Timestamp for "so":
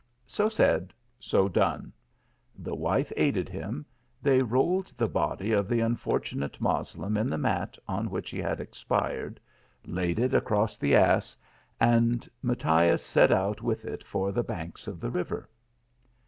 0.25-0.49, 1.19-1.47